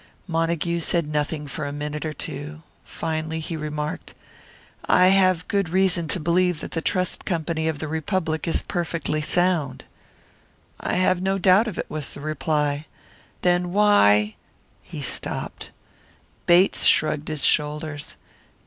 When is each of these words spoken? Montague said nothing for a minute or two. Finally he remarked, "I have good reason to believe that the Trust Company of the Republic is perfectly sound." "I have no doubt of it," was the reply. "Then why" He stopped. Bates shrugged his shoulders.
Montague 0.27 0.79
said 0.79 1.07
nothing 1.11 1.45
for 1.45 1.63
a 1.63 1.71
minute 1.71 2.05
or 2.07 2.11
two. 2.11 2.63
Finally 2.83 3.39
he 3.39 3.55
remarked, 3.55 4.15
"I 4.85 5.09
have 5.09 5.47
good 5.47 5.69
reason 5.69 6.07
to 6.07 6.19
believe 6.19 6.59
that 6.61 6.71
the 6.71 6.81
Trust 6.81 7.23
Company 7.23 7.67
of 7.67 7.77
the 7.77 7.87
Republic 7.87 8.47
is 8.47 8.63
perfectly 8.63 9.21
sound." 9.21 9.85
"I 10.79 10.95
have 10.95 11.21
no 11.21 11.37
doubt 11.37 11.67
of 11.67 11.77
it," 11.77 11.85
was 11.87 12.15
the 12.15 12.19
reply. 12.21 12.87
"Then 13.43 13.73
why" 13.73 14.37
He 14.81 15.03
stopped. 15.03 15.69
Bates 16.47 16.85
shrugged 16.85 17.27
his 17.27 17.43
shoulders. 17.45 18.15